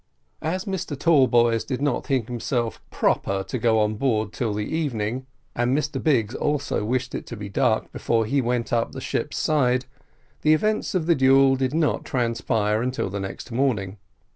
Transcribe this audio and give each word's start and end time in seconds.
As 0.41 0.65
Mr 0.65 0.97
Tallboys 0.97 1.63
did 1.63 1.79
not 1.79 2.07
himself 2.07 2.77
think 2.77 2.89
proper 2.89 3.43
to 3.43 3.59
go 3.59 3.77
on 3.79 3.97
board 3.97 4.33
till 4.33 4.51
the 4.51 4.65
evening, 4.65 5.27
and 5.55 5.77
Mr 5.77 6.01
Biggs 6.01 6.33
also 6.33 6.83
wished 6.83 7.13
it 7.13 7.27
to 7.27 7.37
be 7.37 7.49
dark 7.49 7.91
before 7.91 8.25
he 8.25 8.41
went 8.41 8.73
up 8.73 8.93
the 8.93 8.99
ship's 9.01 9.37
side, 9.37 9.85
the 10.41 10.53
events 10.55 10.95
of 10.95 11.05
the 11.05 11.13
duel 11.13 11.55
did 11.55 11.75
not 11.75 12.03
transpire 12.03 12.83
till 12.89 13.11
the 13.11 13.19
next 13.19 13.51
morning. 13.51 13.99